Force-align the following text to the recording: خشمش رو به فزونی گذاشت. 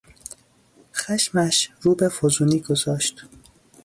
خشمش 0.95 1.69
رو 1.81 1.95
به 1.95 2.09
فزونی 2.09 2.59
گذاشت. 2.59 3.25